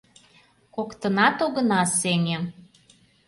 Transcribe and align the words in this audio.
Коктынат 0.75 1.37
огына 1.45 1.81
сеҥе. 1.99 2.37